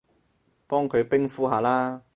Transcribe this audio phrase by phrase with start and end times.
[0.65, 2.01] 幫佢冰敷下啦